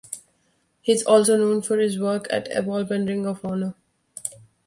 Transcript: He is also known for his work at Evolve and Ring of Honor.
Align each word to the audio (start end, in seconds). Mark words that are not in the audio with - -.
He 0.81 0.93
is 0.93 1.03
also 1.03 1.37
known 1.37 1.61
for 1.61 1.77
his 1.77 1.99
work 1.99 2.25
at 2.31 2.47
Evolve 2.51 2.89
and 2.89 3.07
Ring 3.07 3.27
of 3.27 3.45
Honor. 3.45 3.75